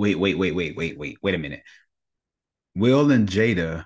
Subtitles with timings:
[0.00, 1.62] wait, wait, wait, wait, wait, wait, wait a minute.
[2.74, 3.84] Will and Jada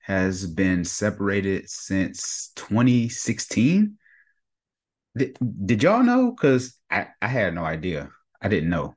[0.00, 3.96] has been separated since 2016.
[5.16, 6.30] Did, did y'all know?
[6.30, 8.10] Because I, I had no idea.
[8.42, 8.96] I didn't know.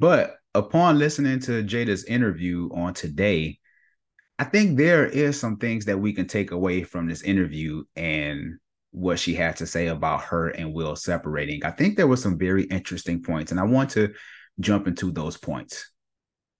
[0.00, 3.60] But upon listening to Jada's interview on today,
[4.36, 8.58] I think there is some things that we can take away from this interview and
[8.90, 11.64] what she had to say about her and Will separating.
[11.64, 14.12] I think there were some very interesting points, and I want to
[14.58, 15.90] jump into those points.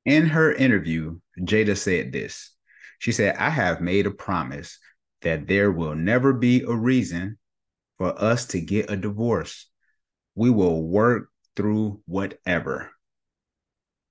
[0.05, 2.53] In her interview, Jada said this.
[2.99, 4.79] She said, I have made a promise
[5.23, 7.39] that there will never be a reason
[7.99, 9.69] for us to get a divorce.
[10.35, 12.91] We will work through whatever.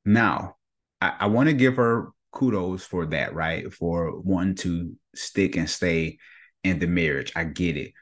[0.06, 0.58] Now,
[1.02, 3.74] I, I want to give her kudos for that, right?
[3.74, 6.20] For wanting to stick and stay
[6.64, 7.32] in the marriage.
[7.36, 7.94] I get it.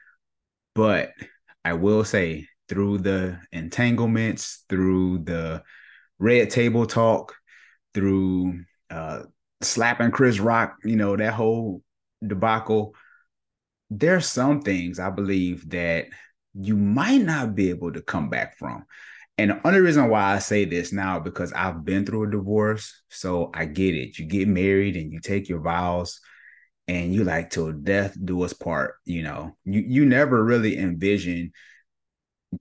[0.74, 1.12] But
[1.64, 5.62] I will say, through the entanglements, through the
[6.18, 7.34] red table talk,
[7.98, 9.22] through uh,
[9.60, 11.82] slapping Chris Rock, you know, that whole
[12.24, 12.94] debacle,
[13.90, 16.06] there's some things I believe that
[16.54, 18.84] you might not be able to come back from.
[19.36, 23.02] And the only reason why I say this now because I've been through a divorce,
[23.08, 24.18] so I get it.
[24.18, 26.20] You get married and you take your vows,
[26.88, 28.94] and you like till death do us part.
[29.04, 31.52] You know, you you never really envision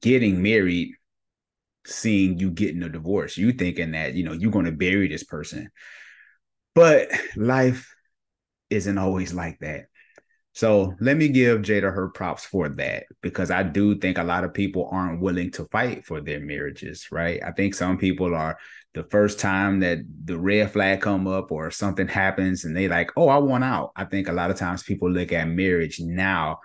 [0.02, 0.92] getting married,
[1.88, 3.38] seeing you getting a divorce.
[3.38, 5.70] You thinking that you know you're going to bury this person,
[6.76, 7.94] but life
[8.70, 9.86] isn't always like that.
[10.54, 14.44] So let me give Jada her props for that because I do think a lot
[14.44, 17.40] of people aren't willing to fight for their marriages, right?
[17.44, 18.58] I think some people are
[18.96, 23.12] the first time that the red flag come up or something happens and they like,
[23.16, 23.92] oh, I want out.
[23.96, 26.58] I think a lot of times people look at marriage now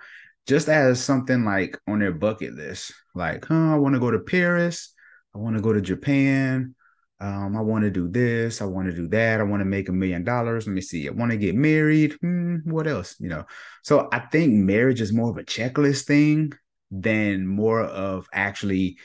[0.47, 4.19] just as something like on their bucket list, like, huh, I want to go to
[4.19, 4.92] Paris,
[5.35, 6.75] I want to go to Japan,
[7.23, 8.61] um, I want to do this.
[8.61, 9.39] I want to do that.
[9.39, 10.67] I want to make a million dollars.
[10.67, 11.07] Let me see.
[11.07, 12.17] I want to get married.
[12.19, 13.15] Hmm, what else?
[13.17, 13.45] You know.
[13.81, 16.51] So I think marriage is more of a checklist thing
[16.91, 18.97] than more of actually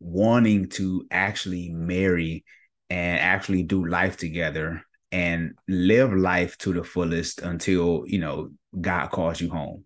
[0.00, 2.44] wanting to actually marry
[2.88, 4.82] and actually do life together
[5.12, 9.84] and live life to the fullest until you know God calls you home.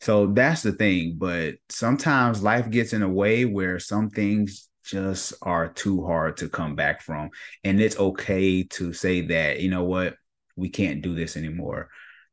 [0.00, 1.14] So that's the thing.
[1.18, 6.48] But sometimes life gets in a way where some things just are too hard to
[6.48, 7.30] come back from.
[7.64, 10.16] And it's okay to say that, you know what,
[10.56, 11.88] we can't do this anymore.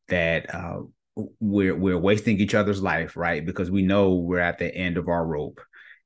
[0.09, 0.81] That uh,
[1.39, 3.45] we're we're wasting each other's life, right?
[3.45, 5.61] Because we know we're at the end of our rope,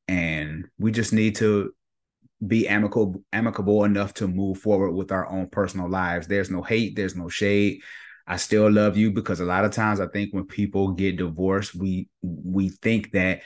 [0.08, 1.74] and we just need to
[2.46, 6.28] be amicable amicable enough to move forward with our own personal lives.
[6.28, 7.82] There's no hate, there's no shade.
[8.26, 11.76] I still love you because a lot of times I think when people get divorced,
[11.76, 13.42] we we think that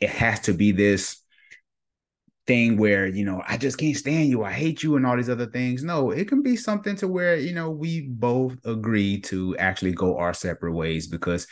[0.00, 1.22] it has to be this
[2.48, 5.30] thing where you know I just can't stand you, I hate you, and all these
[5.30, 5.84] other things.
[5.84, 10.18] No, it can be something to where you know we both agree to actually go
[10.18, 11.46] our separate ways because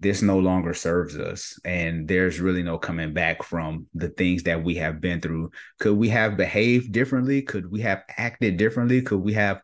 [0.00, 4.64] this no longer serves us and there's really no coming back from the things that
[4.64, 5.50] we have been through.
[5.78, 7.42] Could we have behaved differently?
[7.42, 9.02] Could we have acted differently?
[9.02, 9.60] Could we have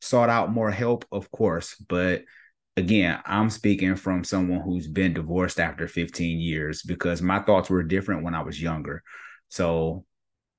[0.00, 1.04] sought out more help?
[1.12, 2.22] Of course but
[2.76, 7.84] again i'm speaking from someone who's been divorced after 15 years because my thoughts were
[7.84, 9.00] different when i was younger.
[9.48, 10.04] So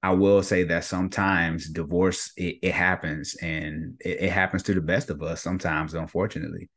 [0.06, 4.82] I will say that sometimes divorce it, it happens and it, it, happens to the
[4.82, 6.70] best of us sometimes, unfortunately.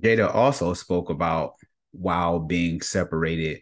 [0.00, 1.52] Jada also spoke about
[1.92, 3.60] while being separated,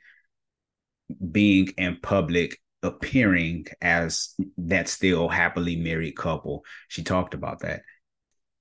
[1.31, 6.65] being in public, appearing as that still happily married couple.
[6.89, 7.83] She talked about that.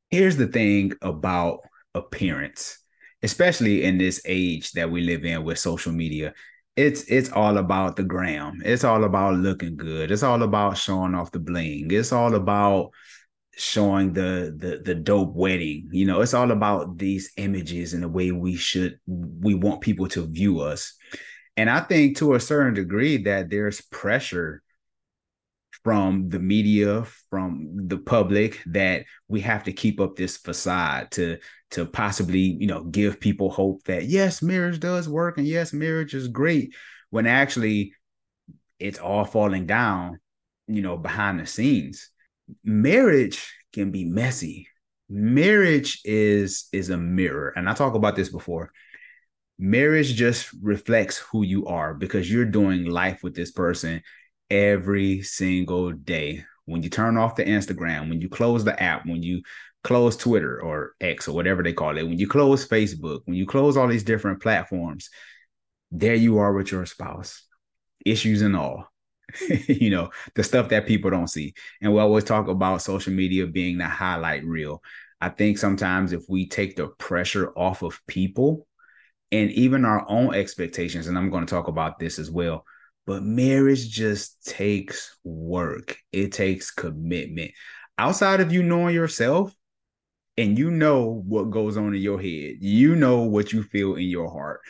[0.10, 1.62] Here's the thing about
[1.94, 2.78] appearance,
[3.24, 6.34] especially in this age that we live in with social media
[6.76, 8.62] it's it's all about the gram.
[8.66, 10.12] It's all about looking good.
[10.12, 11.92] It's all about showing off the bling.
[11.92, 12.92] It's all about
[13.58, 15.88] showing the the the dope wedding.
[15.92, 20.08] You know, it's all about these images and the way we should we want people
[20.10, 20.94] to view us.
[21.58, 24.62] And I think to a certain degree that there's pressure
[25.86, 31.38] from the media, from the public, that we have to keep up this facade to
[31.76, 36.14] to possibly, you know, give people hope that yes, marriage does work and yes, marriage
[36.14, 36.76] is great,
[37.10, 37.94] when actually
[38.80, 40.20] it's all falling down,
[40.68, 42.10] you know, behind the scenes.
[42.64, 44.68] Marriage can be messy.
[45.08, 48.72] Marriage is is a mirror, and I talk about this before
[49.58, 54.02] marriage just reflects who you are because you're doing life with this person
[54.50, 56.44] every single day.
[56.66, 59.44] When you turn off the Instagram, when you close the app, when you
[59.86, 63.46] close Twitter or X or whatever they call it, when you close Facebook, when you
[63.46, 65.12] close all these different platforms,
[65.92, 67.44] there you are with your spouse,
[68.04, 68.92] issues and all.
[69.68, 71.54] you know, the stuff that people don't see.
[71.82, 74.82] And we always talk about social media being the highlight reel.
[75.22, 78.66] I think sometimes if we take the pressure off of people
[79.32, 82.66] and even our own expectations, and I'm going to talk about this as well,
[83.06, 87.52] but marriage just takes work, it takes commitment.
[88.00, 89.56] Outside of you knowing yourself,
[90.38, 94.06] and you know what goes on in your head, you know what you feel in
[94.06, 94.62] your heart,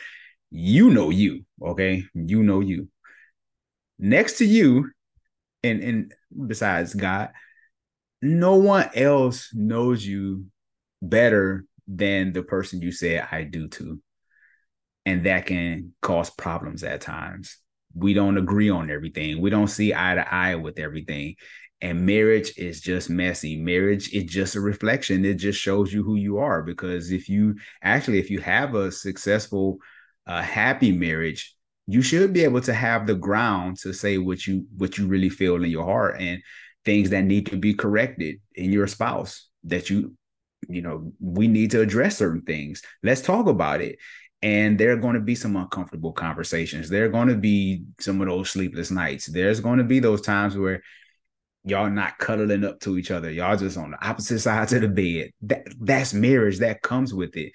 [0.50, 2.04] you know you, okay?
[2.14, 2.88] You know you.
[3.98, 4.90] Next to you,
[5.62, 6.14] and, and
[6.46, 7.30] besides God,
[8.22, 10.46] no one else knows you
[11.02, 14.00] better than the person you said I do to.
[15.04, 17.58] And that can cause problems at times.
[17.94, 19.40] We don't agree on everything.
[19.40, 21.36] We don't see eye to eye with everything.
[21.82, 23.56] And marriage is just messy.
[23.56, 25.24] Marriage is just a reflection.
[25.24, 26.62] It just shows you who you are.
[26.62, 29.78] Because if you actually, if you have a successful,
[30.26, 31.54] uh, happy marriage,
[31.86, 35.28] you should be able to have the ground to say what you what you really
[35.28, 36.42] feel in your heart and
[36.84, 40.14] things that need to be corrected in your spouse that you
[40.68, 43.98] you know we need to address certain things let's talk about it
[44.42, 48.20] and there are going to be some uncomfortable conversations there are going to be some
[48.20, 50.82] of those sleepless nights there's going to be those times where
[51.66, 54.88] y'all not cuddling up to each other y'all just on the opposite sides of the
[54.88, 57.52] bed that that's marriage that comes with it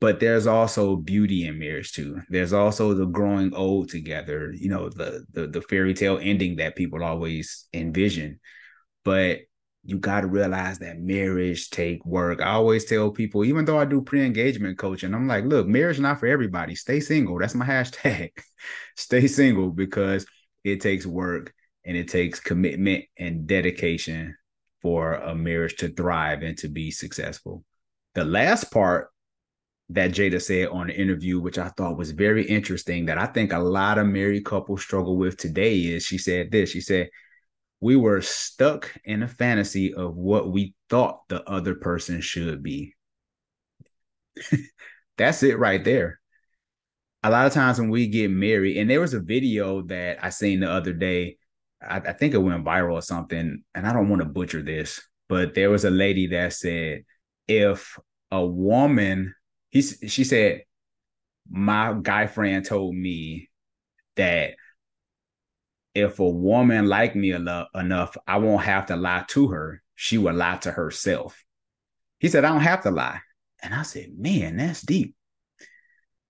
[0.00, 4.88] but there's also beauty in marriage too there's also the growing old together you know
[4.88, 8.38] the the, the fairy tale ending that people always envision
[9.04, 9.40] but
[9.84, 12.42] you got to realize that marriage take work.
[12.42, 16.20] I always tell people, even though I do pre-engagement coaching, I'm like, look, marriage not
[16.20, 16.74] for everybody.
[16.74, 17.38] Stay single.
[17.38, 18.32] That's my hashtag.
[18.96, 20.26] Stay single because
[20.62, 21.54] it takes work
[21.88, 24.36] and it takes commitment and dedication
[24.82, 27.64] for a marriage to thrive and to be successful.
[28.14, 29.08] The last part
[29.88, 33.54] that Jada said on the interview, which I thought was very interesting, that I think
[33.54, 36.68] a lot of married couples struggle with today, is she said this.
[36.68, 37.08] She said,
[37.80, 42.94] we were stuck in a fantasy of what we thought the other person should be.
[45.16, 46.20] That's it right there.
[47.22, 50.28] A lot of times when we get married, and there was a video that I
[50.28, 51.38] seen the other day,
[51.82, 55.00] I, I think it went viral or something, and I don't want to butcher this,
[55.28, 57.04] but there was a lady that said,
[57.46, 57.98] if
[58.30, 59.34] a woman,
[59.70, 60.62] he she said,
[61.50, 63.48] my guy friend told me
[64.16, 64.54] that
[65.94, 69.82] if a woman like me enough, I won't have to lie to her.
[69.94, 71.42] She will lie to herself.
[72.18, 73.20] He said, I don't have to lie.
[73.62, 75.14] And I said, man, that's deep.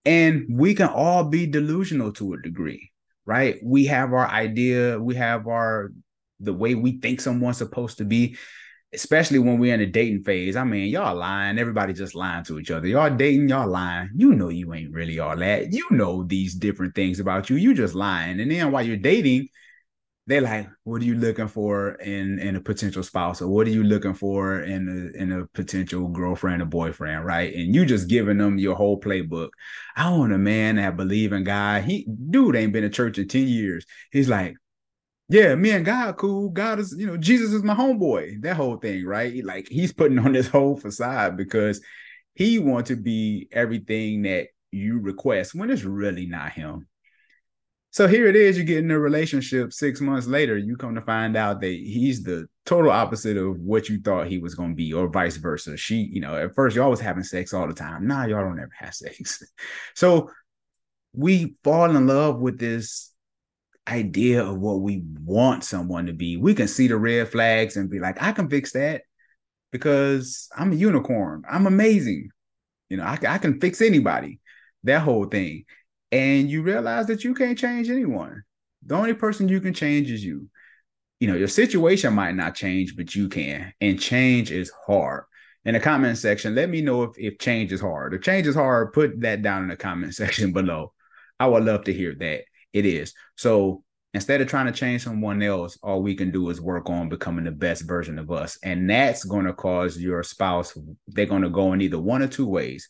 [0.04, 2.92] And we can all be delusional to a degree,
[3.28, 3.58] right?
[3.62, 5.92] We have our idea, we have our
[6.40, 8.38] the way we think someone's supposed to be,
[8.94, 10.56] especially when we're in the dating phase.
[10.56, 12.86] I mean, y'all lying, everybody just lying to each other.
[12.86, 14.08] Y'all dating, y'all lying.
[14.14, 15.75] You know you ain't really all that.
[15.75, 17.56] You know these different things about you.
[17.56, 18.40] You just lying.
[18.40, 19.48] And then while you're dating,
[20.28, 23.70] they're like, what are you looking for in in a potential spouse, or what are
[23.70, 24.86] you looking for in
[25.16, 27.52] a in a potential girlfriend or boyfriend, right?
[27.54, 29.48] And you just giving them your whole playbook.
[29.96, 31.84] I want a man that believe in God.
[31.84, 33.86] He dude ain't been to church in 10 years.
[34.12, 34.54] He's like,
[35.30, 36.50] yeah, me and God cool.
[36.50, 38.42] God is, you know, Jesus is my homeboy.
[38.42, 39.42] That whole thing, right?
[39.42, 41.80] Like he's putting on this whole facade because
[42.34, 46.86] he wants to be everything that you request when it's really not him.
[47.98, 51.00] So here it is, you get in a relationship six months later, you come to
[51.00, 54.76] find out that he's the total opposite of what you thought he was going to
[54.76, 55.76] be, or vice versa.
[55.76, 58.06] She, you know, at first y'all was having sex all the time.
[58.06, 59.42] Nah, y'all don't ever have sex.
[59.96, 60.30] so
[61.12, 63.12] we fall in love with this
[63.88, 66.37] idea of what we want someone to be.
[66.37, 69.02] We can see the red flags and be like, I can fix that
[69.73, 71.42] because I'm a unicorn.
[71.50, 72.28] I'm amazing.
[72.90, 74.38] You know, I, I can fix anybody.
[74.84, 75.64] That whole thing
[76.10, 78.42] and you realize that you can't change anyone.
[78.84, 80.48] The only person you can change is you.
[81.20, 83.72] You know, your situation might not change, but you can.
[83.80, 85.24] And change is hard.
[85.64, 88.14] In the comment section, let me know if, if change is hard.
[88.14, 90.92] If change is hard, put that down in the comment section below.
[91.40, 92.44] I would love to hear that.
[92.72, 93.12] It is.
[93.36, 93.82] So
[94.14, 97.44] instead of trying to change someone else, all we can do is work on becoming
[97.44, 98.58] the best version of us.
[98.62, 100.76] And that's going to cause your spouse,
[101.08, 102.88] they're going to go in either one or two ways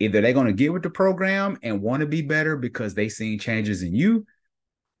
[0.00, 3.08] either they're going to get with the program and want to be better because they
[3.08, 4.26] seen changes in you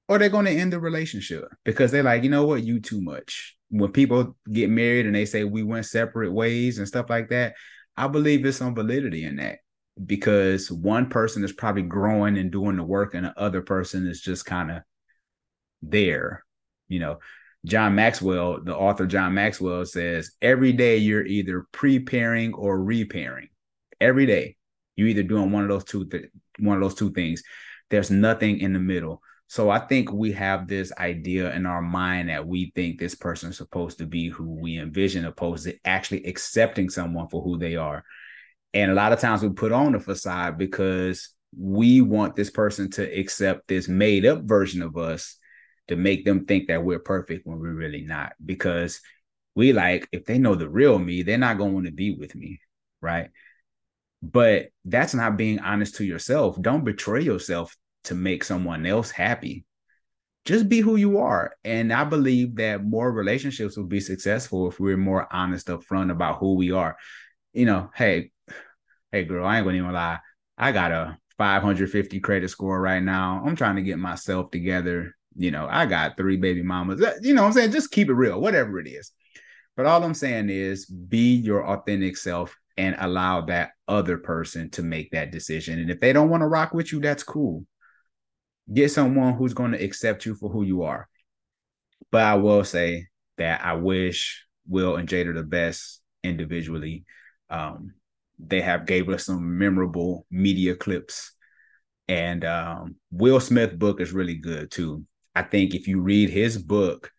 [0.08, 2.62] or they're going to end the relationship because they're like you know what?
[2.62, 3.56] You too much.
[3.70, 7.54] When people get married and they say we went separate ways and stuff like that
[7.96, 9.58] i believe there's some validity in that
[10.06, 14.20] because one person is probably growing and doing the work and the other person is
[14.20, 14.82] just kind of
[15.82, 16.44] there
[16.88, 17.18] you know.
[17.66, 23.48] John maxwell the author john maxwell says every day you're either preparing or repairing.
[24.00, 24.56] Every day
[25.00, 27.42] you're either doing one of those two th- one of those two things.
[27.88, 29.22] There's nothing in the middle.
[29.48, 33.50] So I think we have this idea in our mind that we think this person
[33.50, 37.74] is supposed to be who we envision, opposed to actually accepting someone for who they
[37.74, 38.04] are.
[38.74, 42.90] And a lot of times we put on the facade because we want this person
[42.92, 45.36] to accept this made up version of us
[45.88, 48.34] to make them think that we're perfect when we're really not.
[48.44, 49.00] Because
[49.56, 52.60] we like, if they know the real me, they're not going to be with me.
[53.00, 53.30] Right.
[54.22, 56.60] But that's not being honest to yourself.
[56.60, 59.64] Don't betray yourself to make someone else happy.
[60.44, 61.54] Just be who you are.
[61.64, 66.10] And I believe that more relationships will be successful if we're more honest up front
[66.10, 66.96] about who we are.
[67.52, 68.30] You know, hey,
[69.12, 70.18] hey girl, I ain't gonna even lie.
[70.56, 73.42] I got a 550 credit score right now.
[73.44, 75.14] I'm trying to get myself together.
[75.36, 77.02] You know, I got three baby mamas.
[77.22, 77.72] You know I'm saying?
[77.72, 79.12] Just keep it real, whatever it is.
[79.76, 84.82] But all I'm saying is be your authentic self and allow that other person to
[84.82, 85.78] make that decision.
[85.78, 87.64] And if they don't want to rock with you, that's cool
[88.72, 91.08] get someone who's going to accept you for who you are.
[92.10, 93.08] But I will say
[93.38, 97.04] that I wish Will and Jada the best individually.
[97.48, 97.94] Um,
[98.38, 101.32] they have gave us some memorable media clips,
[102.08, 105.04] and um, Will Smith book is really good too.
[105.34, 107.10] I think if you read his book,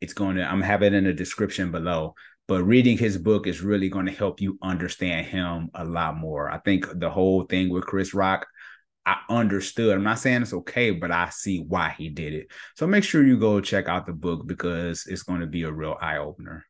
[0.00, 0.44] it's going to.
[0.44, 2.14] I'm having it in the description below.
[2.46, 6.50] But reading his book is really going to help you understand him a lot more.
[6.50, 8.46] I think the whole thing with Chris Rock,
[9.06, 9.94] I understood.
[9.94, 12.48] I'm not saying it's okay, but I see why he did it.
[12.76, 15.72] So make sure you go check out the book because it's going to be a
[15.72, 16.66] real eye opener.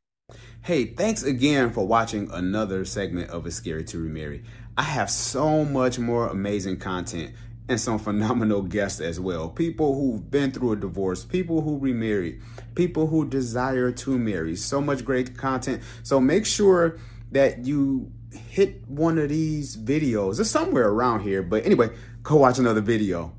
[0.63, 4.45] Hey, thanks again for watching another segment of It's Scary to Remarry.
[4.77, 7.35] I have so much more amazing content
[7.69, 9.49] and some phenomenal guests as well.
[9.49, 12.41] People who've been through a divorce, people who remarried,
[12.75, 14.57] people who desire to marry.
[14.57, 15.83] So much great content.
[16.03, 16.99] So make sure
[17.33, 20.41] that you hit one of these videos.
[20.41, 21.43] It's somewhere around here.
[21.43, 21.91] But anyway,
[22.23, 23.35] go watch another video.